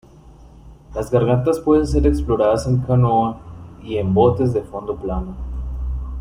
[0.95, 3.39] Las gargantas pueden ser exploradas en canoa
[3.83, 5.35] y en botes de fondo plano.